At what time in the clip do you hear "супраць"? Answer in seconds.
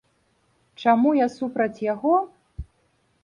1.37-1.83